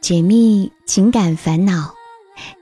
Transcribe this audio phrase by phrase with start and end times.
[0.00, 1.92] 解密情感烦恼，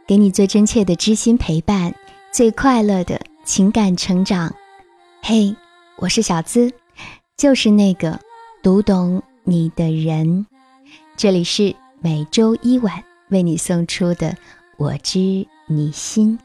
[0.08, 1.95] 给你最真切的知心陪伴，
[2.33, 4.53] 最快乐的情感成长。
[5.22, 5.54] 嘿，
[5.98, 6.72] 我是小资，
[7.37, 8.19] 就是那个
[8.61, 10.45] 读懂你的人。
[11.16, 14.30] 这里是每周一晚为你送出的
[14.77, 16.36] 《我知你心》。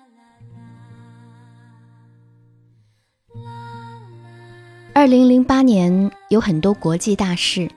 [4.93, 7.67] 二零零八年有很多国际大事，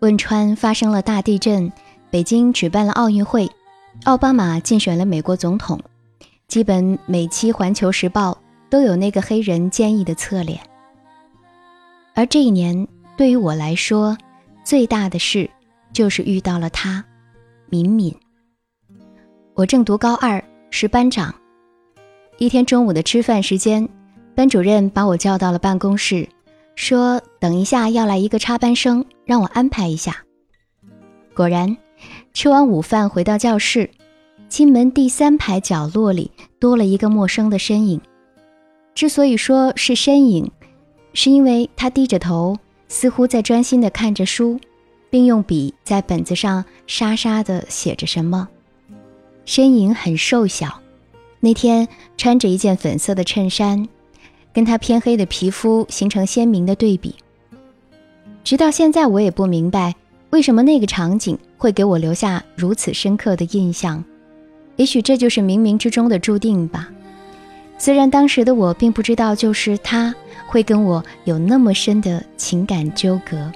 [0.00, 1.72] 汶川发生了大地震，
[2.12, 3.50] 北京举办了奥运会，
[4.04, 5.80] 奥巴马竞选了美国总统，
[6.46, 8.32] 基本每期《环球时报》
[8.68, 10.60] 都有那个黑人坚毅的侧脸。
[12.14, 14.14] 而这一年对于我来说，
[14.62, 15.48] 最大的事
[15.94, 17.02] 就是遇到了他，
[17.70, 18.14] 敏敏。
[19.54, 21.34] 我正读高二，是班长。
[22.36, 23.88] 一天中午的吃饭时间，
[24.34, 26.28] 班主任把我叫到了办公室。
[26.76, 30.22] 说等一下要来一个插班生，让我安排一下。
[31.34, 31.74] 果然，
[32.34, 33.90] 吃完午饭回到教室，
[34.48, 38.00] 进门第三排角落里多了一个陌生的身影。
[38.94, 40.50] 之所以说是身影，
[41.14, 44.58] 是因为他低着头，似乎在专心地看着书，
[45.10, 48.48] 并用笔在本子上沙沙地写着什么。
[49.44, 50.80] 身影很瘦小，
[51.40, 53.88] 那天穿着一件粉色的衬衫。
[54.54, 57.14] 跟他偏黑的皮肤形成鲜明的对比。
[58.44, 59.94] 直到现在，我也不明白
[60.32, 64.02] 为什么那个场景会给我留下如此深刻的印象。
[64.76, 66.88] 也许这就是冥冥之中的注定吧。
[67.76, 70.14] 虽然当时的我并不知道，就是他
[70.46, 73.52] 会跟我有那么深的情感纠葛。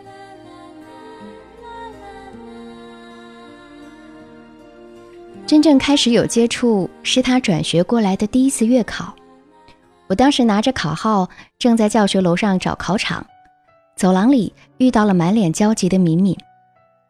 [5.46, 9.14] 真正开始有接触，是他转学过来的第一次月考。
[10.08, 11.26] 我当时拿着考号，
[11.58, 13.24] 正在教学楼上找考场，
[13.96, 16.36] 走廊里遇到了满脸焦急的敏敏。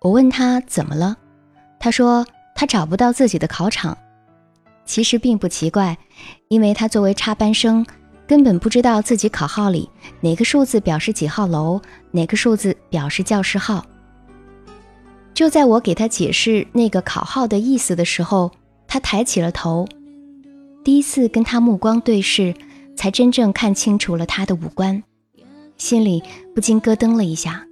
[0.00, 1.16] 我问他怎么了，
[1.78, 3.96] 他说他找不到自己的考场。
[4.84, 5.98] 其实并不奇怪，
[6.48, 7.84] 因为他作为插班生，
[8.26, 13.84] 根本不知道自己考号里哪个数字表示几号楼，哪个数字表示教室号。
[15.34, 18.52] 就在我给他解释那个考号的意思的时候，
[18.86, 19.86] 他抬起了头，
[20.84, 22.54] 第一次跟他目光对视。
[22.98, 25.02] 才真正看清楚了他的五官，
[25.76, 26.22] 心里
[26.54, 27.66] 不禁咯噔了一下，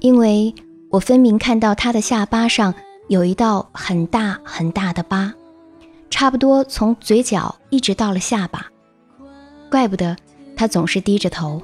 [0.00, 0.54] 因为
[0.90, 2.74] 我分明看到他的下巴上
[3.08, 5.32] 有一道很大很大的疤，
[6.10, 8.66] 差不多从嘴角一直到了下巴。
[9.70, 10.16] 怪不得
[10.56, 11.62] 他总是低着头。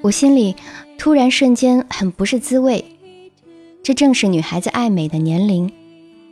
[0.00, 0.56] 我心里
[0.98, 2.82] 突然瞬间很不是滋味，
[3.82, 5.70] 这正是女孩子爱美的年龄，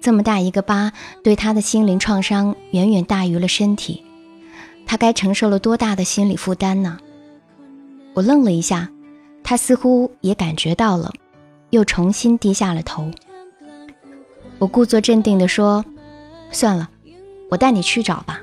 [0.01, 0.93] 这么大一个疤，
[1.23, 4.03] 对她的心灵创伤远远大于了身体。
[4.87, 6.99] 他该承受了多大的心理负担呢？
[8.15, 8.91] 我愣了一下，
[9.45, 11.13] 他似乎也感觉到了，
[11.73, 13.11] 又重新低下了头。
[14.59, 15.83] 我故作镇定地说
[16.53, 16.91] ：“算了，
[17.51, 18.41] 我带你去找吧。”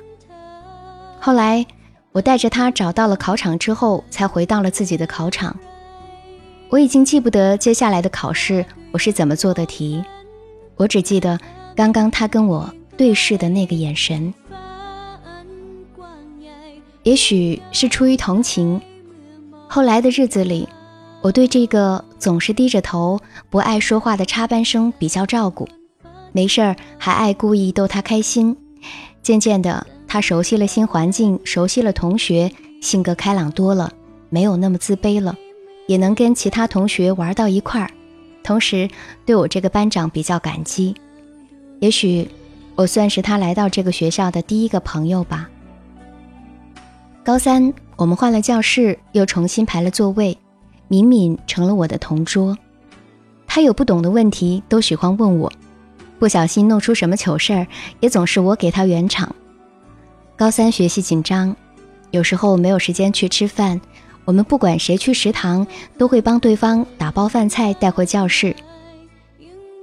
[1.20, 1.64] 后来，
[2.10, 5.56] 我带着他找到了考场之后，才回到了自己的考场。
[6.70, 10.04] 我已经记不得接下来的考试我是怎么做的题，
[10.74, 11.38] 我只记得
[11.76, 14.34] 刚刚他跟我对视的那个眼神。
[17.04, 18.80] 也许是出于同情，
[19.68, 20.68] 后来的日子里，
[21.22, 23.20] 我对这个总是低着头、
[23.50, 25.68] 不爱说话的插班生比较照顾，
[26.32, 28.56] 没事儿还爱故意逗他开心。
[29.22, 32.50] 渐渐的，他熟悉了新环境，熟悉了同学，
[32.80, 33.92] 性格开朗多了，
[34.30, 35.36] 没有那么自卑了，
[35.86, 37.90] 也能跟其他同学玩到一块儿。
[38.42, 38.88] 同时，
[39.26, 40.94] 对我这个班长比较感激。
[41.80, 42.26] 也许，
[42.76, 45.50] 我算是他来到这个学校的第一个朋友吧。
[47.22, 50.36] 高三，我们换了教室，又重新排了座位，
[50.90, 52.58] 敏敏成了我的同桌。
[53.46, 55.52] 他有不懂的问题，都喜欢问我，
[56.18, 57.64] 不小心弄出什么糗事儿，
[58.00, 59.32] 也总是我给他圆场。
[60.34, 61.54] 高三学习紧张，
[62.10, 63.80] 有时候没有时间去吃饭，
[64.24, 65.64] 我们不管谁去食堂，
[65.96, 68.56] 都会帮对方打包饭菜带回教室。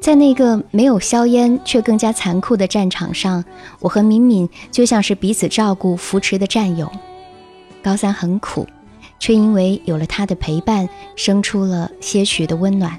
[0.01, 3.45] 在那个没有硝烟却更加残酷的战场上，
[3.79, 6.91] 我和敏敏就像是彼此照顾、扶持的战友。
[7.81, 8.67] 高三很苦，
[9.19, 12.97] 却因为有了他的陪伴，生出了些许的温暖。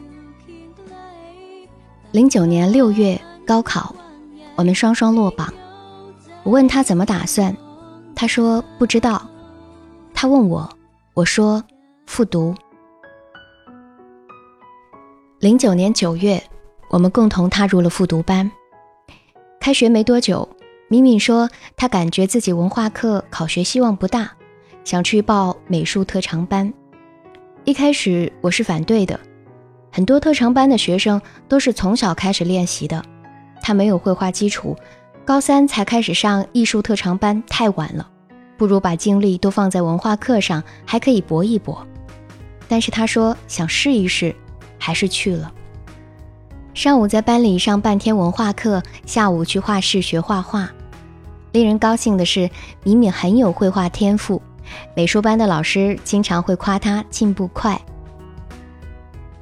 [2.11, 3.95] 零九年六月高考，
[4.57, 5.53] 我们双双落榜。
[6.43, 7.55] 我问他怎么打算，
[8.15, 9.29] 他说不知道。
[10.15, 10.69] 他问我，
[11.15, 11.63] 我说
[12.07, 12.55] 复读。
[15.39, 16.43] 零九年九月，
[16.89, 18.51] 我们共同踏入了复读班。
[19.61, 20.49] 开学没多久，
[20.89, 24.38] 敏敏说她感觉自己文化课考学希望不大。
[24.89, 26.73] 想去报美术特长班，
[27.65, 29.21] 一开始我是反对的。
[29.93, 33.05] 很多特长班的学生都是从小开始练习的，
[33.61, 34.75] 他没有绘画基础，
[35.27, 38.09] 高三才开始上艺术特长班太晚了，
[38.57, 41.87] 不如把精力都放在文化课上，还可以搏一搏。
[42.67, 44.35] 但是他说想试一试，
[44.79, 45.53] 还是去了。
[46.73, 50.67] 上午在班里上半天文化课，下午去画室学画画。
[51.53, 52.49] 令人高兴的是，
[52.83, 54.41] 敏敏很有绘画天赋，
[54.95, 57.81] 美术班的老师经常会夸她进步快。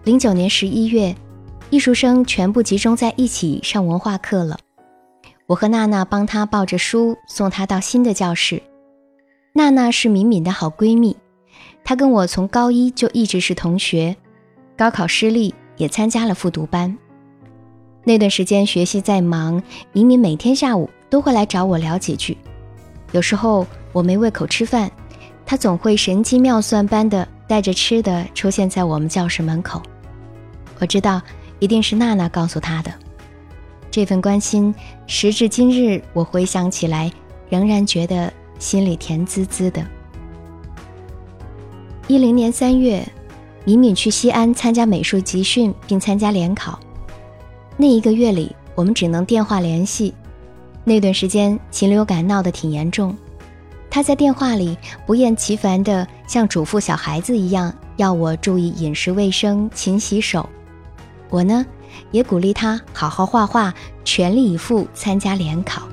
[0.04, 1.14] 零九年十一月，
[1.70, 4.58] 艺术生全部集中在一起上文化课了。
[5.46, 8.62] 我和娜娜帮她抱着书送她到新的教室。
[9.52, 11.16] 娜娜是敏敏的好闺蜜，
[11.82, 14.16] 她跟我从高一就一直是同学，
[14.76, 16.96] 高考失利也参加了复读班。
[18.04, 19.60] 那段时间学习再忙，
[19.92, 22.36] 敏敏每天下午都会来找我聊几句。
[23.12, 24.90] 有时候我没胃口吃饭，
[25.46, 29.80] 他总会神机妙算般的带着吃的出现在我们教室门口。
[30.80, 31.22] 我知道
[31.60, 32.92] 一定是娜娜告诉他的。
[33.90, 34.74] 这份关心，
[35.06, 37.10] 时至今日我回想起来，
[37.48, 39.86] 仍然觉得心里甜滋滋的。
[42.08, 43.06] 一零年三月，
[43.64, 46.78] 敏敏去西安参加美术集训，并参加联考。
[47.76, 50.12] 那一个月里，我们只能电话联系。
[50.84, 53.16] 那段时间，禽流感闹得挺严重。
[53.96, 54.76] 他在电话里
[55.06, 60.46] 不厌其烦地像嘱咐小孩子一样，要我注意饮食卫生、勤洗手。
[61.30, 61.64] 我呢，
[62.10, 63.72] 也鼓励他好好画画，
[64.04, 65.88] 全力以赴参加联考。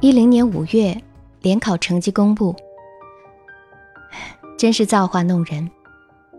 [0.00, 0.98] 一零年五月，
[1.42, 2.56] 联考成绩公布，
[4.56, 5.70] 真是造化弄人，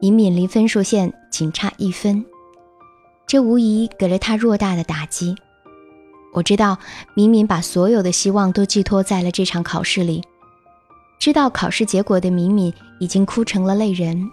[0.02, 2.26] 敏敏离分数线仅差一分。
[3.28, 5.36] 这无疑给了他偌大的打击。
[6.34, 6.78] 我知道
[7.14, 10.22] 敏敏把所有的希望都寄托在了这场考试里。
[11.20, 14.30] 知道考试结果的敏敏已经哭成了泪人。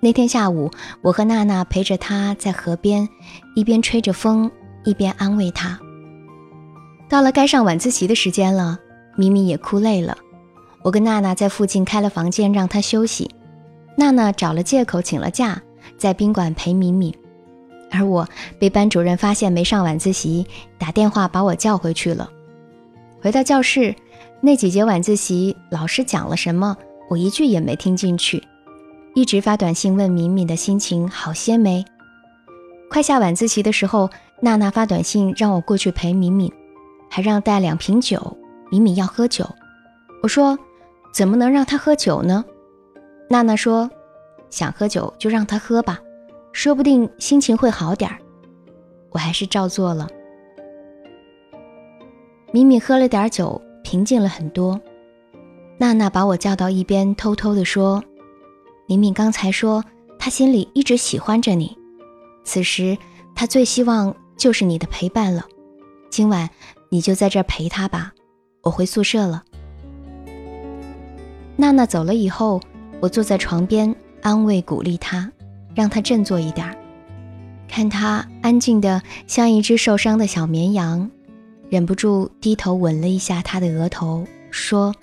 [0.00, 0.70] 那天下午，
[1.02, 3.08] 我和娜娜陪着她在河边，
[3.56, 4.50] 一边吹着风，
[4.84, 5.80] 一边安慰她。
[7.08, 8.78] 到了该上晚自习的时间了，
[9.16, 10.16] 敏敏也哭累了。
[10.82, 13.30] 我跟娜娜在附近开了房间让她休息。
[13.96, 15.60] 娜娜找了借口请了假，
[15.96, 17.14] 在宾馆陪敏敏。
[17.94, 18.26] 而我
[18.58, 20.44] 被班主任发现没上晚自习，
[20.76, 22.28] 打电话把我叫回去了。
[23.22, 23.94] 回到教室，
[24.40, 26.76] 那几节晚自习老师讲了什么，
[27.08, 28.42] 我一句也没听进去，
[29.14, 31.84] 一直发短信问敏敏的心情好些没。
[32.90, 36.52] 快下晚自习的时候，娜娜发短信让我过去陪敏敏，
[37.08, 38.36] 还让带两瓶酒，
[38.70, 39.48] 敏敏要喝酒。
[40.22, 40.58] 我说
[41.12, 42.44] 怎么能让她喝酒呢？
[43.30, 43.88] 娜娜说
[44.50, 45.98] 想喝酒就让她喝吧。
[46.54, 48.16] 说不定心情会好点儿，
[49.10, 50.08] 我还是照做了。
[52.52, 54.80] 敏敏喝了点酒，平静了很多。
[55.78, 58.02] 娜娜把我叫到一边，偷偷地说
[58.86, 59.84] ：“敏敏刚才说，
[60.16, 61.76] 她心里一直喜欢着你，
[62.44, 62.96] 此时
[63.34, 65.44] 她最希望就是你的陪伴了。
[66.08, 66.48] 今晚
[66.88, 68.12] 你就在这儿陪她吧，
[68.62, 69.42] 我回宿舍了。”
[71.58, 72.60] 娜娜走了以后，
[73.00, 73.92] 我坐在床边
[74.22, 75.28] 安慰鼓励她。
[75.74, 76.76] 让他振作一点儿，
[77.68, 81.10] 看他安静的像一只受伤的小绵羊，
[81.68, 84.94] 忍不住低头吻了一下他的额头，说：“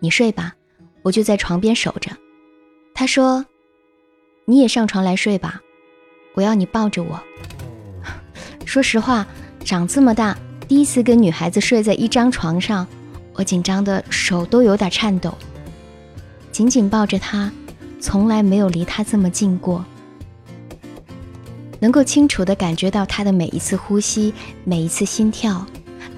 [0.00, 0.54] 你睡吧，
[1.02, 2.10] 我就在床边守着。”
[2.94, 3.44] 他说
[4.46, 5.60] ：“你也上床来睡吧，
[6.34, 7.20] 我要你抱着我。”
[8.64, 9.26] 说实话，
[9.64, 10.36] 长这么大
[10.66, 12.86] 第一次跟女孩子睡在一张床上，
[13.34, 15.32] 我紧张的手都有点颤抖，
[16.50, 17.50] 紧紧抱着她，
[18.00, 19.84] 从来没有离她这么近过。
[21.80, 24.32] 能够清楚地感觉到他的每一次呼吸，
[24.64, 25.64] 每一次心跳，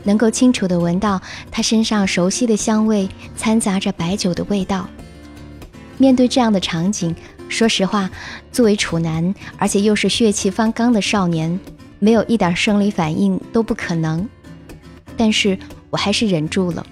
[0.05, 4.89] 能够清楚地闻到他身上熟悉的香味，掺杂着白酒的味道。
[5.99, 7.15] 面对这样的场景，
[7.49, 8.11] 说实话，
[8.51, 11.61] 作为处男，而且又是血气方刚的少年，
[11.99, 14.27] 没有一点生理反应都不可能。
[15.17, 15.59] 但是
[15.91, 16.87] 我还是忍住了。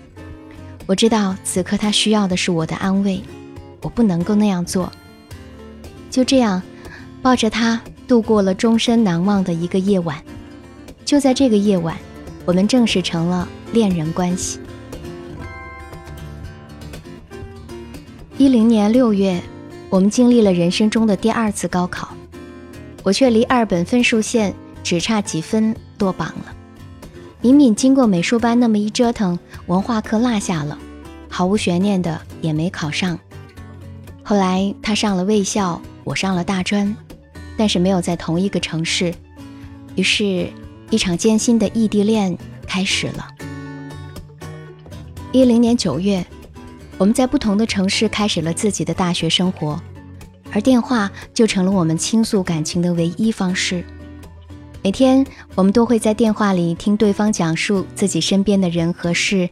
[0.85, 3.23] 我知道此刻他需要的是我的安慰，
[3.81, 4.93] 我不能够那样做。
[6.11, 6.61] 就这样，
[7.23, 7.81] 抱着他。
[8.09, 10.17] 度过了终身难忘的一个夜晚，
[11.05, 11.95] 就在这个夜晚，
[12.47, 14.59] 我们正式成了恋人关系。
[18.39, 19.41] 一零年六月，
[19.91, 22.09] 我们经历了人生中的第二次高考，
[23.03, 26.55] 我却离二本分数线只差几分落榜了。
[27.43, 30.79] 敏敏经过美术班那么一折腾，文化课落下了，
[31.29, 33.19] 毫无悬念的也没考上。
[34.23, 36.97] 后来她上了卫校，我上了大专。
[37.59, 39.13] 但是没有在同一个城市，
[39.97, 40.49] 于是，
[40.91, 43.27] 一场艰辛的异地恋开始了。
[45.33, 46.25] 一零年九月，
[46.97, 49.79] 我们在不同的城市开始了自己的大学生活，
[50.53, 53.85] 而电话就成了我们倾诉感情的唯一方式。
[54.85, 59.51] 每天，我们都会在电话里听对方讲述自己身边的人和事，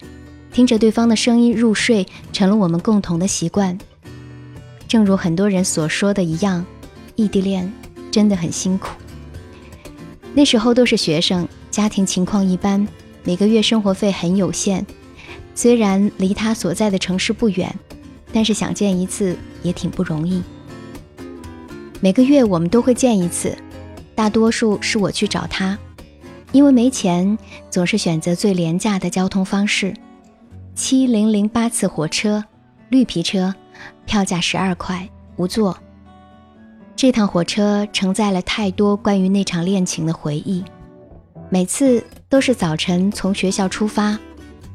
[0.53, 3.77] 听着对方的声音入睡，成了我们共同的习惯。
[4.87, 6.65] 正如很多人所说的一样，
[7.17, 7.71] 异地恋
[8.17, 8.97] 真的很辛苦。
[10.33, 12.89] 那时候都是学生，家庭情况一般，
[13.25, 14.87] 每个月生活费很有限。
[15.55, 17.79] 虽然离他所在的城市不远，
[18.33, 20.43] 但是想见一次也挺不容易。
[22.01, 23.55] 每个月我们都会见一次。
[24.15, 25.79] 大多数是我去找他，
[26.53, 27.37] 因为没钱，
[27.69, 29.93] 总是选择最廉价的交通方式——
[30.75, 32.43] 七零零八次火车，
[32.89, 33.55] 绿皮车，
[34.07, 35.07] 票价十二块，
[35.37, 35.77] 无座。
[36.97, 40.65] 这趟火车承载了太多关于那场恋情的回忆。
[41.51, 44.19] 每次都是早晨从学校出发，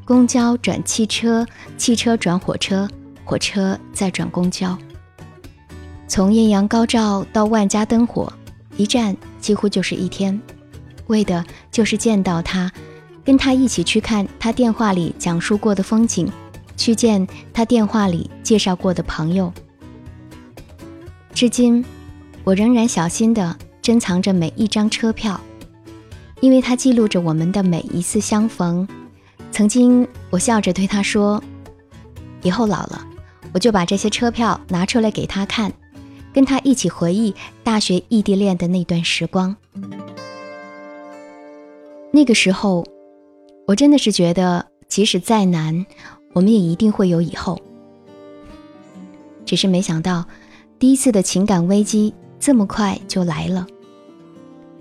[0.04, 1.44] 公交转汽车，
[1.76, 2.88] 汽车转火车，
[3.24, 4.78] 火车再转公交，
[6.06, 8.32] 从艳阳高照到万家灯火。
[8.76, 10.40] 一站几乎就是一天，
[11.08, 12.70] 为的就是见到他，
[13.24, 16.30] 跟他一起去看他电话里讲述过的风景，
[16.76, 19.52] 去见他电话里介绍过的朋友。
[21.34, 21.84] 至今，
[22.44, 25.40] 我仍然小心地珍藏着每一张车票，
[26.40, 28.86] 因为它记录着我们的每一次相逢。
[29.50, 31.42] 曾经，我笑着对他说
[32.42, 33.06] ：“以后老了，
[33.52, 35.72] 我就把这些车票拿出来给他看。”
[36.32, 39.54] 跟他一起回忆大学异地恋的那段时光。
[42.10, 42.86] 那个时候，
[43.66, 45.84] 我真的是觉得，即使再难，
[46.32, 47.60] 我们也一定会有以后。
[49.44, 50.24] 只是没想到，
[50.78, 53.64] 第一次的情感危机这么快就来了。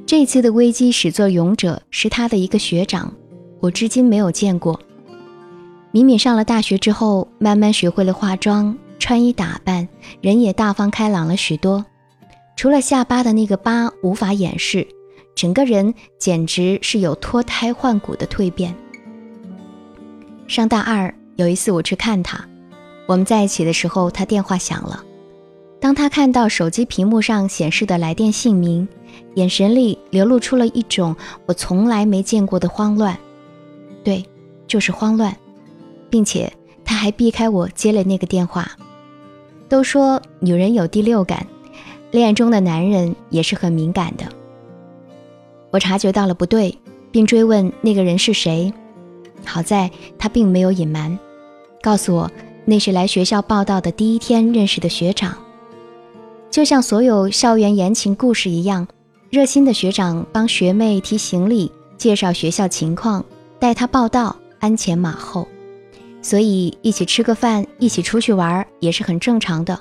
[0.08, 3.14] 这次的危机始作俑者是他的一个学长，
[3.60, 4.80] 我至今没有见过。
[5.92, 8.76] 敏敏上了大学之后，慢慢学会了化妆。
[8.98, 9.88] 穿衣打扮，
[10.22, 11.86] 人也大方开朗了许多，
[12.56, 14.88] 除了下巴的那个疤无法掩饰，
[15.36, 18.76] 整个人简直是有脱胎换骨的蜕变。
[20.48, 22.44] 上大二有一次我去看他，
[23.08, 25.04] 我们在一起的时候，他电话响了。
[25.82, 28.88] 当他看到手机屏幕上显示的来电姓名，
[29.34, 31.16] 眼神里流露出了一种
[31.48, 33.18] 我从来没见过的慌乱，
[34.04, 34.24] 对，
[34.68, 35.36] 就是慌乱，
[36.08, 36.54] 并且
[36.86, 38.72] 他还避开我接了那个电话。
[39.68, 41.48] 都说女人有第六感，
[42.12, 44.26] 恋爱中的男人也是很敏感的。
[45.72, 46.78] 我察觉到了不对，
[47.10, 48.72] 并追问那个人是谁。
[49.44, 51.18] 好在他并没有隐瞒，
[51.82, 52.30] 告诉我
[52.66, 55.36] 那是来学校报道的第一天认识的学长。
[56.52, 58.86] 就像所有校园言情故事一样，
[59.30, 63.24] 热心的学长帮学妹提行李、介绍学校情况、
[63.58, 65.48] 带她报到，鞍前马后。
[66.22, 69.80] 所以一起吃个饭，一起出去玩也是很正常的。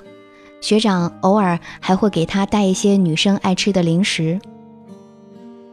[0.61, 4.39] 学长偶尔还会给他带一些女生爱吃的零食。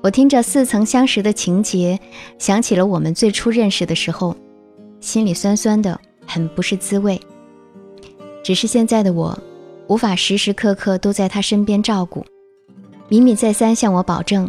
[0.02, 1.98] 我听着似曾相识的情节，
[2.38, 4.34] 想起了我们最初认识的时候，
[5.00, 7.20] 心里酸酸的，很不是滋味。
[8.42, 9.38] 只是现在的我，
[9.88, 12.24] 无法时时刻刻都在他身边照顾。
[13.08, 14.48] 敏敏再三向我保证，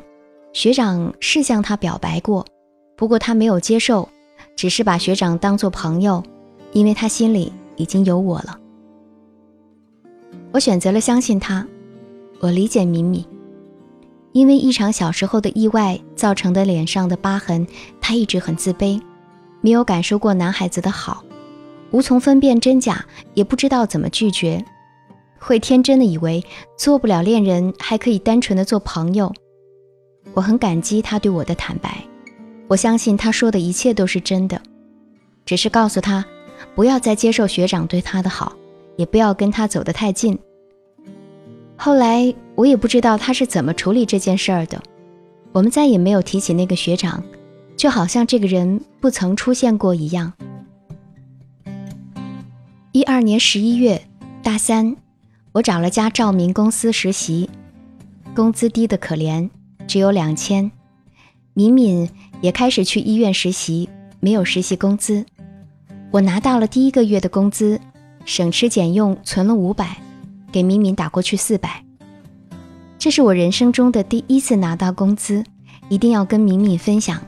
[0.54, 2.46] 学长是向他表白过，
[2.96, 4.08] 不过他没有接受。
[4.56, 6.22] 只是把学长当做朋友，
[6.74, 8.60] 因为他心里已经有我了。
[10.52, 11.66] 我选择了相信他。
[12.42, 13.26] 我理解敏敏，
[14.34, 17.66] 因为一场小时候的意外造成的脸上的疤痕，
[18.02, 19.02] 他一直很自卑，
[19.62, 21.24] 没有感受过男孩子的好，
[21.92, 24.64] 无从分辨真假，也不知道怎么拒绝，
[25.40, 26.44] 会天真的以为
[26.78, 29.34] 做不了恋人，还可以单纯的做朋友。
[30.34, 32.04] 我很感激他对我的坦白。
[32.68, 34.62] 我相信他说的一切都是真的，
[35.46, 36.24] 只是告诉他，
[36.76, 38.54] 不要再接受学长对他的好，
[38.96, 40.38] 也不要跟他走得太近。
[41.76, 44.80] 后来我也不知道他是怎么处理这件事儿的，
[45.52, 47.24] 我们再也没有提起那个学长，
[47.76, 50.32] 就好像这个人不曾出现过一样。
[52.92, 54.00] 一二年十一月，
[54.44, 54.96] 大三，
[55.52, 57.50] 我找了家照明公司实习，
[58.36, 59.50] 工资低的可怜，
[59.88, 60.72] 只有两千。
[61.54, 62.10] 敏敏。
[62.42, 63.90] 也开始去医院实习，
[64.22, 65.26] 没有实习工资。
[66.10, 67.78] 我拿到了第一个月的工资，
[68.24, 69.98] 省吃俭用存了五百，
[70.50, 71.84] 给敏敏打过去四百。
[72.98, 75.44] 这是我人生中的第一次拿到工资，
[75.90, 77.22] 一定要跟敏敏分享。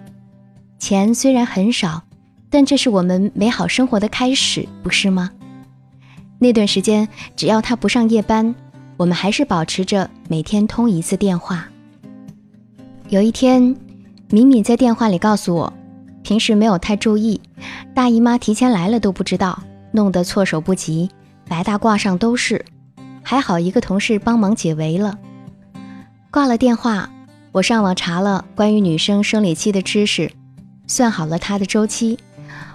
[0.80, 2.04] 钱虽然很少，
[2.50, 5.30] 但这是我们美好生活的开始，不是吗？
[6.43, 8.55] 那段时间，只要他不上夜班，
[8.98, 11.69] 我们还是保持着每天通一次电话。
[13.10, 13.75] 有一天。
[14.33, 15.74] 敏敏在电话里告诉我，
[16.24, 17.41] 平时没有太注意，
[17.93, 21.10] 大姨妈提前来了都不知道，弄得措手不及，
[21.50, 22.63] 白大褂上都是。
[23.21, 25.19] 还好一个同事帮忙解围了。
[26.31, 27.12] 挂了电话，
[27.51, 30.31] 我上网查了关于女生生理期的知识，
[30.88, 32.17] 算好了她的周期，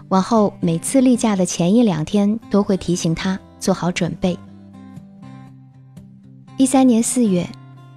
[0.08, 4.38] 往后每次例假的前一两天都会提醒她做好准备。
[6.56, 7.46] 一三年四月，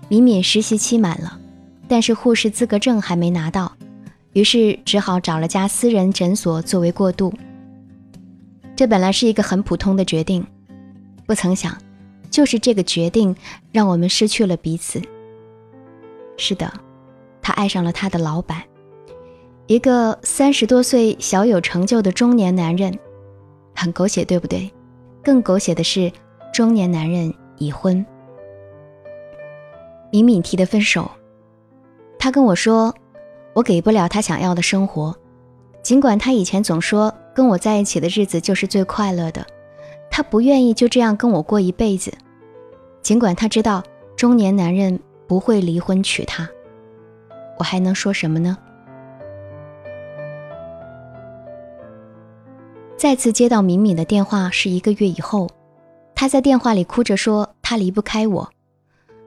[0.07, 1.39] 敏敏实习期满了，
[1.87, 3.71] 但是护士资格证还没拿到，
[4.33, 7.33] 于是只好找了家私人诊所作为过渡。
[8.75, 10.45] 这本来是一个很普通的决定，
[11.25, 11.77] 不曾想，
[12.29, 13.35] 就是这个决定
[13.71, 15.01] 让我们失去了彼此。
[16.37, 16.71] 是的，
[17.41, 18.61] 他爱上了他的老板，
[19.67, 22.97] 一个三十多岁、小有成就的中年男人，
[23.75, 24.71] 很狗血，对不对？
[25.23, 26.11] 更狗血的是，
[26.53, 28.05] 中年男人已婚。
[30.11, 31.09] 敏敏提的分手，
[32.17, 32.93] 他跟我说，
[33.53, 35.15] 我给不了他想要的生活，
[35.83, 39.45] 尽管他以前总说跟我在一起的日子就是最快乐的，
[40.09, 42.11] 他不愿意就这样跟我过一辈子，
[43.01, 43.83] 尽管他知道
[44.15, 46.49] 中年男人不会离婚娶她，
[47.59, 48.57] 我还能说什么呢？
[53.00, 55.50] 再次接到敏敏的电话是一个月以后，
[56.13, 58.50] 她在电话里哭着说她离不开我。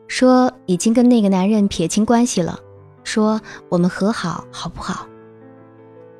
[0.06, 2.60] 说已经跟那个男人撇清关系了，
[3.02, 5.06] 说我们和好好不好？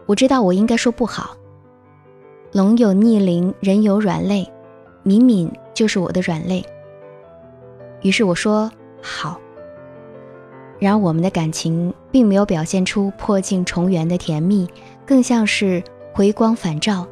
[0.06, 1.36] 我知道我应该说不好。
[2.52, 4.50] 龙有逆鳞，人有软肋，
[5.02, 6.64] 敏敏就是我的软肋。
[8.00, 9.38] 于是我说好。
[10.78, 14.66] 然而我们的感情并没有表现出破镜重圆的甜蜜，
[15.04, 17.06] 更像是回光返照。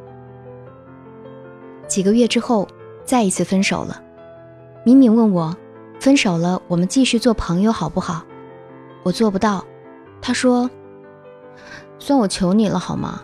[1.91, 2.65] 几个月之后，
[3.03, 4.01] 再一次分手了。
[4.85, 5.53] 敏敏问我。
[5.99, 8.23] 分手了，我们继续做朋友好不好？
[9.03, 9.63] 我做不到。
[10.21, 10.69] 他说
[11.99, 13.21] ：“算我求你了，好吗？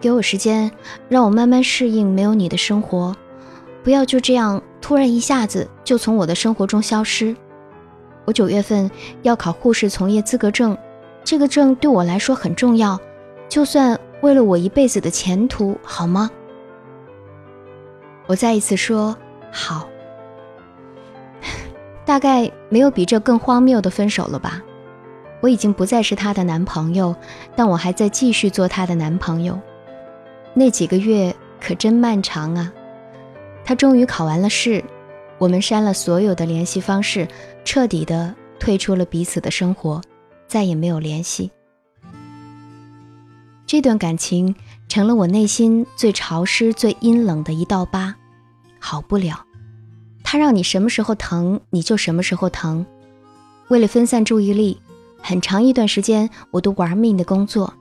[0.00, 0.70] 给我时间，
[1.08, 3.16] 让我慢慢适应没有你的生活，
[3.82, 7.34] 不要就这样突然一下子就从我的生活中消失。
[8.24, 8.88] 我九月份
[9.22, 10.78] 要考护士从业资格证，
[11.24, 12.96] 这个证对我来说很重要，
[13.48, 16.30] 就算为了我一辈子的前途，好吗？”
[18.28, 19.16] 我再一次说
[19.50, 19.88] ：“好。
[22.06, 24.62] ”大概没有比这更荒谬的分手了吧？
[25.40, 27.16] 我已经不再是她的男朋友，
[27.56, 29.58] 但我还在继续做她的男朋友。
[30.52, 32.72] 那几个月可真漫长啊！
[33.64, 34.82] 他终于考完了试，
[35.38, 37.28] 我们删了所有的联系方式，
[37.64, 40.02] 彻底的退出了彼此的生活，
[40.46, 41.50] 再也没有联系。
[43.66, 44.54] 这段感情
[44.88, 48.14] 成了我内心最潮湿、最阴冷的一道疤，
[48.78, 49.44] 好不了。
[50.24, 52.84] 他让你什么时候疼，你就什么时候疼。
[53.68, 54.80] 为了分散注意力，
[55.20, 57.72] 很长一段时间我都玩命的工作，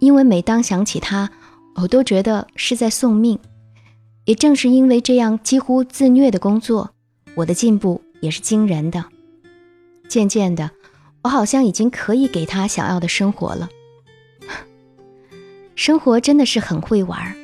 [0.00, 1.30] 因为每当想起他，
[1.76, 3.38] 我都觉得是在送命。
[4.24, 6.90] 也正是因为这样几乎自虐的工作，
[7.36, 9.04] 我的进步也是惊人的。
[10.08, 10.70] 渐渐的，
[11.22, 13.68] 我好像已经可以给他想要的生活了。
[15.76, 17.36] 生活真的是很会玩。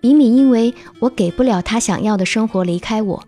[0.00, 3.24] 敏敏因为我给不了他想要的生活离开我。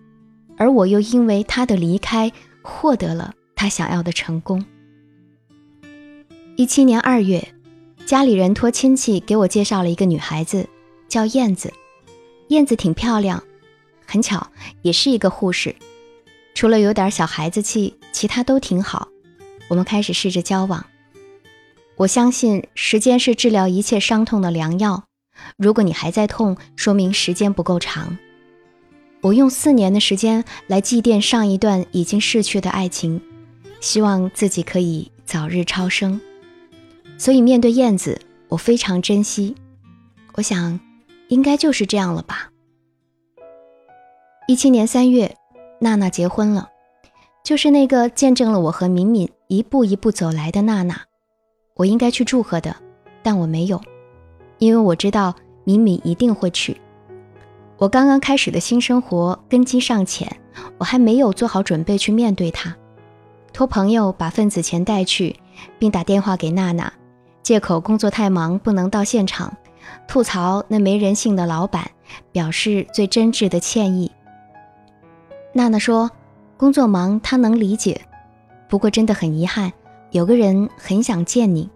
[0.59, 4.65] 而我又因为他的离开，获得了他想要的成功。
[6.57, 7.47] 一七年二月，
[8.07, 10.67] 家里人托亲戚给我介绍了一个女孩子，
[11.09, 11.73] 叫燕子。
[12.49, 13.43] 燕子挺漂亮，
[14.07, 14.47] 很巧
[14.81, 15.75] 也是一个护士，
[16.55, 19.09] 除了有点小孩子气，其他都挺好。
[19.69, 20.87] 我们开始试着交往。
[21.97, 25.05] 我相信时间是治疗一切伤痛的良药。
[25.57, 28.19] 如果你还在痛，说明时间不够长。
[29.23, 33.21] 我用四年的时间来祭奠上一段已经逝去的爱情，
[33.81, 36.21] 希望自己可以早日超生。
[37.17, 39.55] 所以面对燕子，我非常珍惜。
[40.35, 40.79] 我想，
[41.29, 42.51] 应该就是这样了吧。
[44.47, 45.35] 一七年三月，
[45.81, 46.69] 娜娜结婚了，
[47.43, 51.06] 就是那个见证了我和敏敏一步一步走来的娜娜。
[51.77, 52.75] 我应该去祝贺的，
[53.23, 53.81] 但我没有，
[54.59, 55.35] 因为我知道
[55.65, 56.81] 敏敏一定会去。
[57.77, 60.35] 我刚刚开始的新生活根基尚浅，
[60.79, 62.75] 我还没有做好准备去面对它。
[63.53, 65.37] 托朋友把份子钱带去，
[65.79, 66.93] 并打电话给娜娜，
[67.43, 69.55] 借口工作太忙不能到现场，
[70.09, 71.91] 吐槽那没人性的老板，
[72.33, 74.11] 表示最真挚的歉意。
[75.53, 76.11] 娜娜说
[76.57, 78.01] ：“工作忙，她能理解，
[78.69, 79.73] 不过真的很遗憾，
[80.17, 81.69] 有个人很想见你。”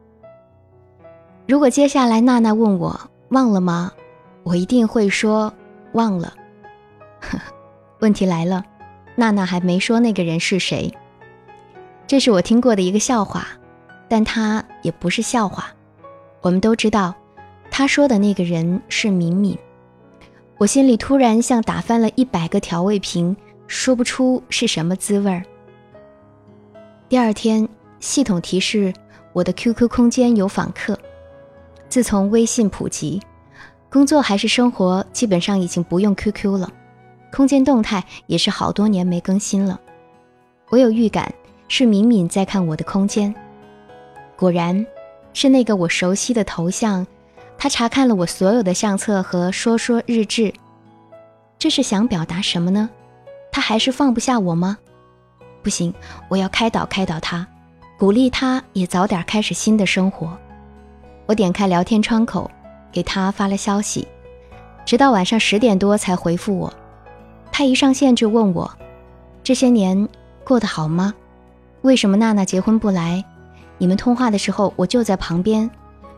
[1.47, 2.99] 如果接下来娜娜问我
[3.29, 3.93] 忘了吗，
[4.43, 5.53] 我一定会说。
[5.93, 6.33] 忘了，
[7.99, 8.65] 问题来了，
[9.17, 10.93] 娜娜还没说那个人是谁。
[12.07, 13.49] 这是我听过的一个笑话，
[14.09, 15.67] 但他也不是笑话。
[16.41, 17.13] 我们都知道，
[17.73, 19.59] 他说的那个人是敏敏。
[20.59, 25.43] 我心里突然像打翻了一百个调味瓶，说不出是什么滋味儿。
[27.09, 27.69] 第二天，
[28.01, 28.93] 系统提示
[29.33, 30.99] 我的 QQ 空间有访客。
[31.89, 33.21] 自从微信普及，
[33.91, 36.71] 工作还是生活，基本上已经不用 QQ 了。
[37.33, 39.81] 空间动态也是好多年没更新了。
[40.69, 41.33] 我有预感
[41.69, 43.33] 是敏敏在看我的空间。
[44.37, 44.85] 果然，
[45.33, 47.07] 是那个我熟悉的头像。
[47.59, 50.51] 他查看了我所有的相册和说说日志，
[51.59, 52.89] 这是想表达什么呢？
[53.53, 54.79] 他还是放不下我吗？
[55.63, 55.93] 不行，
[56.29, 57.47] 我要开导开导他，
[58.01, 60.35] 鼓励他也早点开始新的生活。
[61.27, 62.51] 我点开聊天窗口，
[62.91, 64.09] 给他发了消息，
[64.87, 66.73] 直到晚上十点多才回复我。
[67.53, 68.75] 他一上线就问我
[69.45, 70.09] ：“这些年
[70.43, 71.13] 过得好吗？
[71.83, 73.23] 为什么娜娜结婚不来？
[73.77, 75.71] 你们通话的时候我就在旁边。”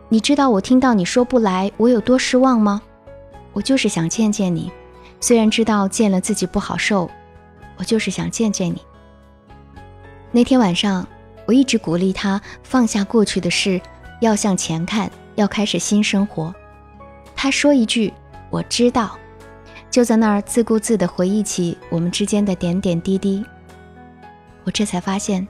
[0.09, 2.81] 你知道我听到你说不来，我有多失望吗？
[3.53, 4.71] 我就是想见见你，
[5.19, 7.11] 虽然知道见了自己不好受，
[7.77, 8.81] 我就是想见见你。
[10.31, 11.05] 那天晚上，
[11.53, 13.79] 我一直鼓励他放下过去的事，
[14.23, 16.55] 要向前看，要开始新生活。
[17.37, 18.11] 他说一句
[18.49, 19.19] “我知道”，
[19.93, 23.45] 就在那儿自顾自地回忆起我们之间的点点滴滴。
[24.65, 25.47] 我这才发现，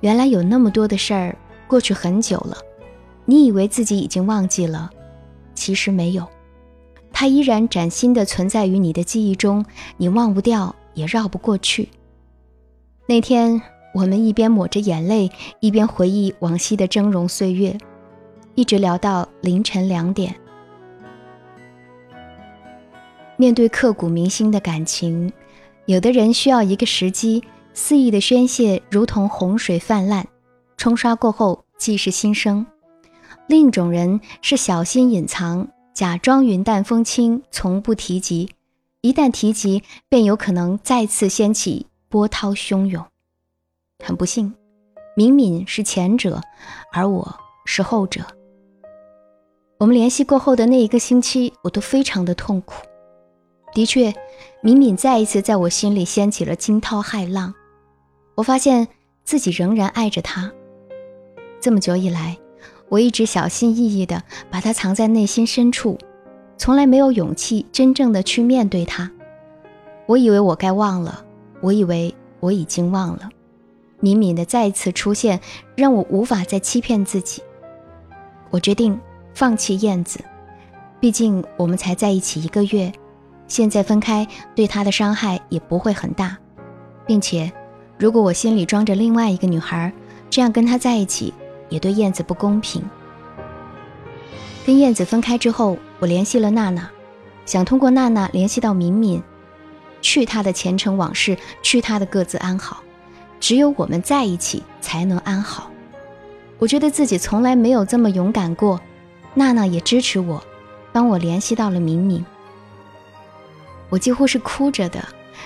[0.00, 1.36] 原来有那么多的事儿
[1.68, 2.58] 过去很久了。
[3.24, 4.90] 你以为自己已经忘记了，
[5.54, 6.26] 其实没有，
[7.12, 9.64] 它依然崭新的存在于你的记忆中，
[9.96, 11.88] 你忘不掉，也绕不过去。
[13.06, 17.76] 那天，我们一边抹着眼泪，一边回忆往昔的峥嵘岁月，
[18.54, 20.34] 一直聊到凌晨两点。
[23.36, 25.32] 面对刻骨铭心的感情，
[25.86, 30.26] 有的人需要一个时机，肆意的宣泄，如同洪水泛滥，
[30.76, 32.64] 冲刷过后，即是新生。
[33.48, 38.50] 另一种人是小心隐藏，假装云淡风轻，从不提及。
[39.00, 43.04] 一旦提及，便有可能再次掀起波涛汹涌。
[44.02, 44.52] 很不幸，
[45.16, 46.40] 敏敏是前者，
[46.92, 48.22] 而我是后者。
[49.78, 52.84] 我们联系过后的那一个星期，我都非常的痛苦。
[53.72, 54.12] 的确，
[54.62, 57.54] 敏敏再一次在我心里掀起了惊涛骇浪。
[58.34, 58.88] 我发现
[59.24, 60.52] 自己仍然爱着他。
[61.60, 62.36] 这么久以来。
[62.88, 65.96] 我一直小心翼翼地把他藏在内心深处，
[66.58, 69.08] 从来没有勇气真正的去面对他。
[70.06, 71.24] 我以为我该忘了，
[71.60, 73.30] 我以为我已经忘了。
[74.00, 75.40] 敏敏的再次出现，
[75.76, 77.42] 让我无法再欺骗自己。
[78.50, 78.98] 我决定
[79.34, 80.18] 放弃燕子，
[80.98, 82.92] 毕竟我们才在一起一个月，
[83.46, 86.36] 现在分开对她的伤害也不会很大，
[87.06, 87.52] 并且，
[87.98, 89.92] 如果我心里装着另外一个女孩，
[90.28, 91.32] 这样跟她在一起。
[91.70, 92.82] 也对燕子不公平。
[94.66, 96.90] 跟燕子分开之后，我联系了娜娜，
[97.46, 99.22] 想通过娜娜联系到敏敏，
[100.02, 102.82] 去她的前尘往事，去她的各自安好。
[103.40, 105.70] 只有我们在一起，才能安好。
[106.58, 108.80] 我觉得自己从来没有这么勇敢过。
[109.32, 110.42] 娜娜也支持我，
[110.92, 112.24] 帮我联系到了敏敏。
[113.88, 115.02] 我几乎是哭着的，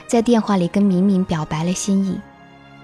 [0.06, 2.18] 在电话里跟敏敏表白了心意。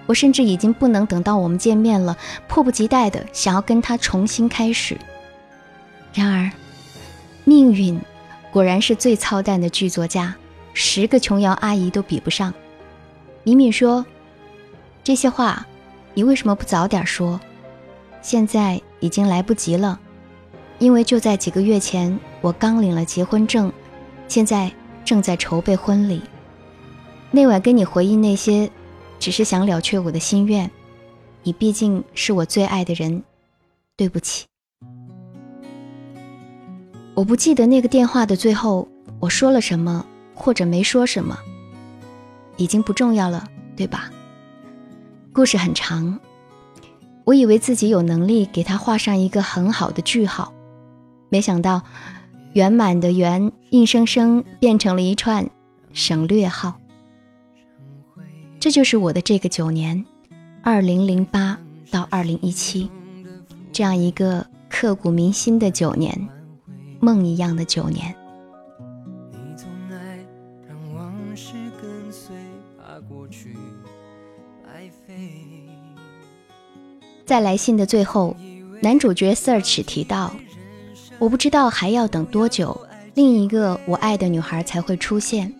[0.07, 2.16] 我甚至已经不能等到我们见面了，
[2.49, 4.96] 迫不及待的想要跟他重新开始。
[6.12, 6.51] 然而，
[7.44, 8.01] 命运
[8.53, 10.35] 果然是最操蛋的剧作家，
[10.75, 12.53] 十个琼瑶阿姨都比不上。
[13.42, 14.05] 敏敏说
[15.03, 15.67] ：“这些话，
[16.15, 17.41] 你为什么不早点说？
[18.23, 19.99] 现在已经来不及了，
[20.79, 23.73] 因为就在几个月前，我刚领了结婚证，
[24.29, 24.71] 现在
[25.05, 26.23] 正在筹备婚礼。
[27.31, 28.71] 那晚跟你回忆那些。”
[29.21, 30.71] 只是想了却我的心愿，
[31.43, 33.23] 你毕竟是我最爱的人，
[33.95, 34.47] 对不起。
[37.13, 41.37] 我不记得那个电话的最后我说了什么，或者没说什么，
[42.57, 44.11] 已经不重要了，对吧？
[45.33, 46.19] 故事很长，
[47.25, 50.53] 我以为自己有能力给他画上一个很好的句号，
[51.29, 51.83] 没想到
[52.53, 55.49] 圆满的圆硬生生变成了一串
[55.93, 56.81] 省略号。
[58.59, 60.05] 这就是我的这个九年，
[60.62, 61.57] 二零零八
[61.93, 62.90] 到二零一七，
[63.73, 66.29] 这样一个刻骨铭心的九年，
[66.99, 68.12] 梦一样的九年。
[77.31, 78.37] 在来信的最后，
[78.83, 80.35] 男主角 Search 提到
[81.21, 82.77] ：“我不知道还要等多久，
[83.14, 85.55] 另一个我爱的女孩才会出现。”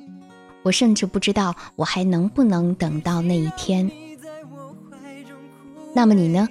[0.65, 3.89] 我甚至不知道我还能不能等到那一天。
[5.95, 6.49] 那么你呢？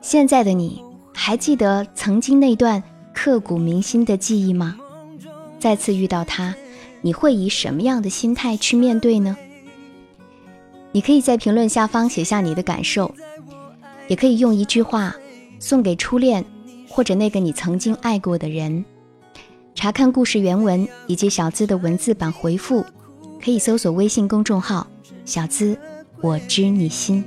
[0.00, 0.80] 现在的你
[1.12, 2.80] 还记得曾经那段
[3.12, 4.78] 刻骨铭心的记忆吗？
[5.58, 6.54] 再次遇到他，
[7.00, 9.36] 你会以什么样的心态去面对呢？
[10.92, 13.12] 你可以在评论下方写下你的感受，
[14.08, 15.14] 也可以用一句话
[15.58, 16.44] 送给初恋
[16.88, 18.84] 或者那个你曾经爱过的人。
[19.74, 22.84] 查看故事原文以及小资的文字版回复，
[23.42, 24.86] 可以搜索微信公众号
[25.24, 25.78] “小资
[26.22, 27.22] 我知你心”。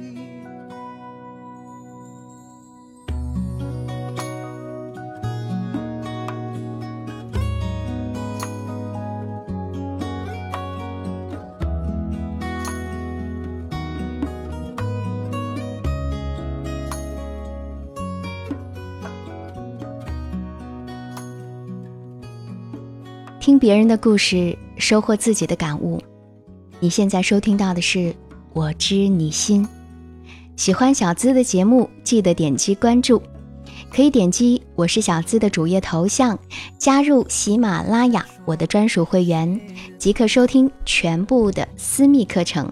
[23.59, 26.01] 别人的故事，收获自己的感悟。
[26.79, 27.99] 你现在收听到的是
[28.53, 29.65] 《我知你心》。
[30.55, 33.21] 喜欢小资的节目，记得点击关注。
[33.91, 36.39] 可以点击我是小资的主页头像，
[36.77, 39.59] 加入喜马拉雅我的专属会员，
[39.97, 42.71] 即可收听全部的私密课程。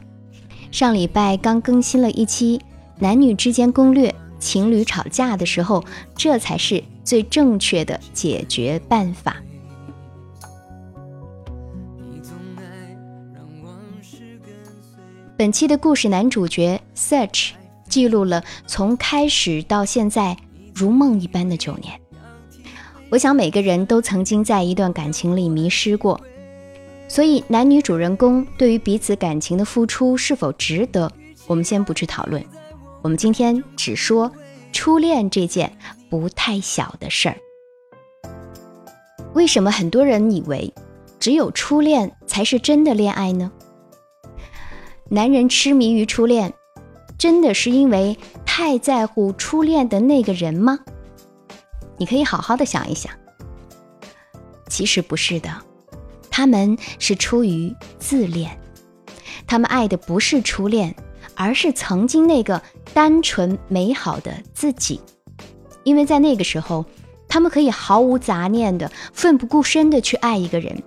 [0.71, 2.62] 上礼拜刚更新了一期
[3.00, 5.84] 男女之间攻略，情侣吵架的时候，
[6.15, 9.36] 这才是最正确的解决办法。
[15.38, 17.52] 本期的故事男主角 Search
[17.88, 20.36] 记录了从开始到现在
[20.73, 21.93] 如梦一般的九年。
[23.12, 26.19] 我想每个人都曾经在一段感情里迷失过，
[27.08, 31.12] 所以男女主人公对于彼此感情的付出是否值得，
[31.45, 32.43] 我们先不去讨论。
[33.04, 34.32] 我们今天只说
[34.73, 35.71] 初恋这件
[36.10, 37.38] 不太小的事儿。
[39.36, 40.73] 为什么很多人以为
[41.19, 43.52] 只有初恋才是真的恋爱呢？
[45.10, 46.54] 男人痴迷于初恋，
[47.17, 50.80] 真的是因为太在乎初恋的那个人吗？
[51.98, 53.12] 你可以好好的想一想。
[54.67, 55.50] 其实不是的，
[56.30, 58.60] 他们是出于自恋，
[59.48, 60.93] 他们爱的不是初恋，
[61.36, 62.62] 而是曾经那个
[62.93, 65.00] 单纯美好的自己。
[65.86, 66.86] 因为在那个时候，
[67.30, 70.84] 他们可以毫无杂念的、奋不顾身的去爱一个人。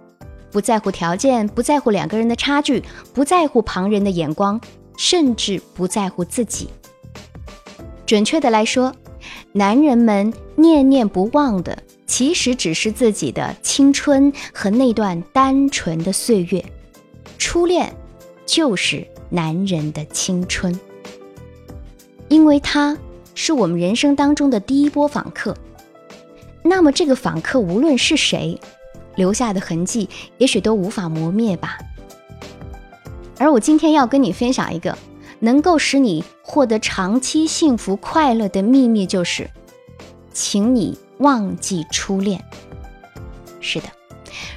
[0.50, 2.82] 不在乎条件，不在乎两个人的差距，
[3.14, 4.60] 不在乎旁人的眼光，
[4.96, 6.68] 甚至不在乎自己。
[8.04, 8.92] 准确的来说，
[9.52, 16.64] 男人们念念不忘的，其实只是自己的青春和那段单纯的岁月。
[17.38, 17.94] 初恋
[18.44, 20.78] 就是男人的青春，
[22.28, 22.98] 因为他
[23.34, 25.56] 是我们人生当中的第一波访客。
[26.62, 28.60] 那么，这个访客无论是谁。
[29.20, 31.76] 留下的痕迹，也许都无法磨灭吧。
[33.36, 34.96] 而我今天要跟你分享一个
[35.40, 39.50] 能够使你获得长期幸福快乐的秘密，就是，
[40.32, 42.42] 请你忘记初恋。
[43.60, 43.88] 是的，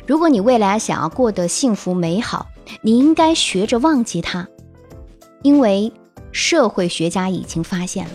[0.08, 2.47] 如果你未来想要过得幸福美好，
[2.82, 4.47] 你应该学着忘记他，
[5.41, 5.91] 因为
[6.32, 8.13] 社会学家已经发现了，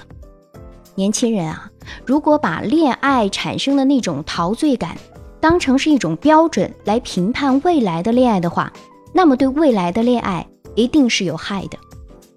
[0.95, 1.71] 年轻人啊，
[2.07, 4.97] 如果把恋爱产生的那种陶醉感。
[5.41, 8.73] 当成是一种标准来评判未来的恋爱的话，
[9.13, 11.79] 那么对未来的恋爱一定是有害的。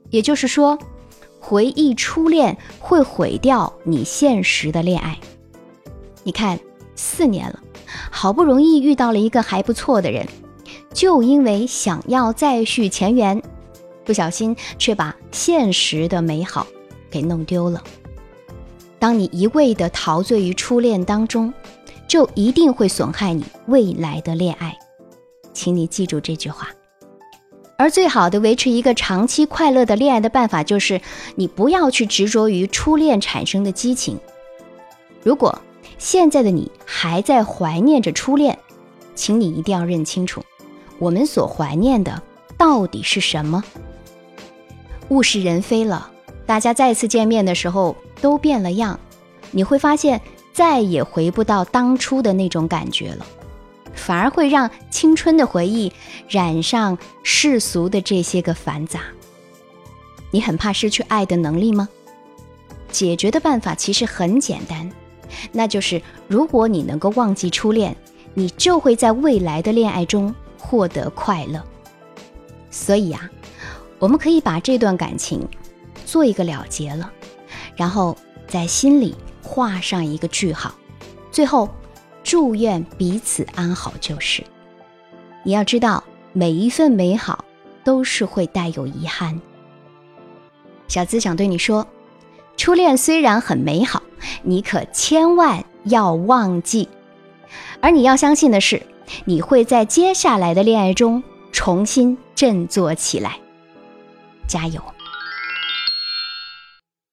[0.10, 0.78] 也就是说，
[1.40, 5.18] 回忆初恋会毁掉你现实的恋爱。
[6.24, 6.60] 你看，
[6.96, 7.60] 四年了，
[8.12, 10.28] 好不容易遇到了一个还不错的人，
[10.94, 13.42] 就因为想要再续前缘，
[14.06, 16.68] 不小心却把现实的美好
[17.10, 17.82] 给弄丢了。
[19.00, 21.52] 当你一味的陶醉于初恋当中。
[22.12, 24.78] 就一定会损害你未来的恋爱，
[25.54, 26.68] 请你记住这句话。
[27.78, 31.00] 而最好的维持一个长期快乐的恋爱的办法，就是
[31.36, 34.20] 你不要去执着于初恋产生的激情。
[35.24, 35.58] 如果
[35.98, 38.60] 现在的你还在怀念着初恋，
[39.16, 40.44] 请你一定要认清楚，
[41.00, 42.22] 我们所怀念的
[42.58, 43.64] 到底是什么。
[45.08, 46.12] 物是人非了，
[46.46, 49.00] 大家再次见面的时候都变了样，
[49.52, 50.20] 你会发现。
[50.54, 53.26] 再也回不到当初的那种感觉了，
[53.94, 55.92] 反而会让青春的回忆
[56.28, 59.02] 染上世俗的这些个繁杂。
[60.30, 61.88] 你很怕失去爱的能力吗？
[62.92, 64.92] 解决的办法其实很简单，
[65.54, 67.96] 那就是如果你能够忘记初恋，
[68.34, 71.64] 你就会在未来的恋爱中获得快乐。
[72.70, 73.30] 所以啊，
[74.00, 75.48] 我们可以把这段感情
[76.06, 77.12] 做一个了结了，
[77.76, 79.16] 然后在心里。
[79.52, 80.74] 画上一个句号，
[81.30, 81.70] 最后
[82.24, 84.42] 祝愿彼此安好就是。
[85.44, 87.44] 你要知道，每一份美好
[87.84, 89.42] 都是会带有遗憾。
[90.88, 91.86] 小资想对你说，
[92.56, 94.02] 初恋虽然很美好，
[94.44, 96.88] 你可千万要忘记。
[97.82, 98.82] 而你要相信的是，
[99.26, 103.38] 你会在接下来的恋爱中重新振作起来。
[104.48, 104.82] 加油！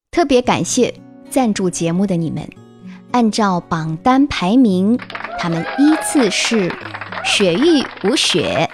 [0.09, 0.93] 特别感谢
[1.29, 2.49] 赞助节目的你们，
[3.11, 4.97] 按照榜单排名，
[5.39, 6.73] 他们依次是
[7.23, 8.69] 雪域无雪。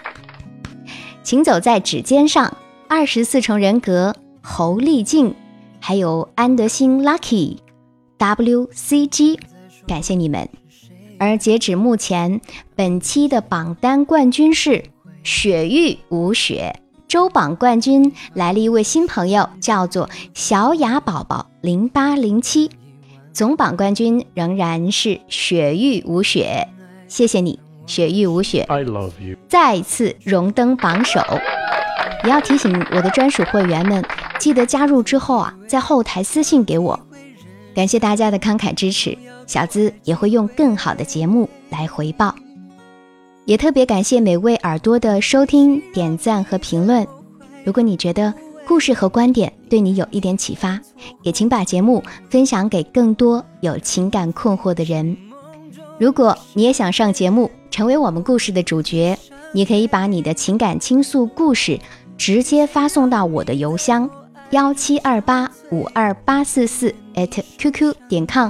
[1.21, 5.35] 请走在指尖上，二十四重人格侯丽静，
[5.79, 7.57] 还有安德兴 Lucky
[8.17, 9.39] WCG，
[9.87, 10.47] 感谢你们。
[11.17, 12.41] 而截止目前，
[12.75, 14.83] 本期的榜单冠军是
[15.23, 22.69] 雪域无雪，周榜冠军来了一位新朋友，叫做小雅宝宝零八零七，
[23.31, 26.67] 总榜冠军仍然是雪域无雪，
[27.07, 27.59] 谢谢你。
[27.85, 31.21] 雪域无雪，I love you，再次荣登榜首。
[32.23, 34.03] 也要提醒我的专属会员们，
[34.39, 36.99] 记得加入之后啊，在后台私信给我。
[37.75, 39.15] 感谢大家的慷慨支持，
[39.45, 42.33] 小资也会用更好的节目来回报。
[43.45, 47.05] 也特别感谢每位耳朵的收听、点赞和评论。
[47.63, 48.33] 如果你觉得
[48.67, 50.79] 故事和观点对你有一点启发，
[51.21, 55.15] 也请把节目分享给更多有情感困惑的人。
[55.99, 59.17] 如果你也想上节目，成为我们故事的主角，
[59.51, 61.79] 你可以把你的情感倾诉故事
[62.17, 64.09] 直接发送到我的邮箱
[64.49, 66.93] 幺七二八五二八四四
[67.59, 68.49] @QQ 点 com。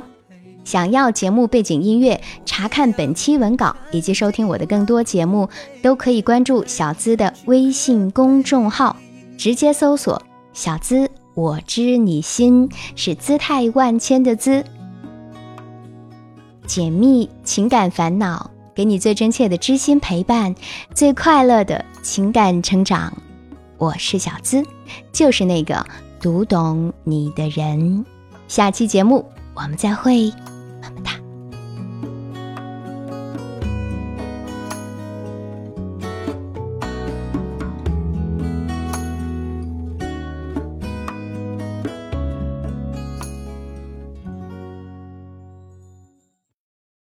[0.66, 5.48] 想要节目背景音乐，查看本期文稿以及收听我的更多节目，
[5.82, 8.98] 都可以关注小资的微信公众号，
[9.38, 10.22] 直接搜索
[10.54, 14.66] “小资我知你心”，是姿态万千的资。
[16.66, 20.56] 解密情感烦恼，给你最真切的知心陪伴，
[20.96, 23.14] 最快乐的情感成长。
[23.78, 24.64] 我是小资，
[25.12, 25.86] 就是那个
[26.20, 28.04] 读懂你的人。
[28.48, 29.24] 下期节目
[29.54, 30.32] 我们再会。
[30.86, 31.15] 怎么谈？